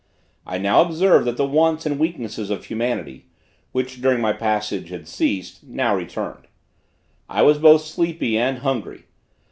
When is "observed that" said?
0.81-1.37